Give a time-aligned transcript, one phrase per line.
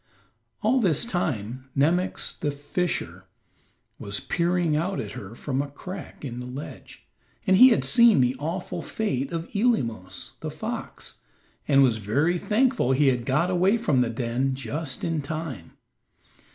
[0.63, 3.25] All this time, Nemox, the fisher,
[3.99, 7.05] was peering out at her from a crack in the ledge,
[7.45, 11.19] and he had seen the awful fate of Eelemos, the fox,
[11.67, 15.73] and was very thankful he had got away from the den just in time.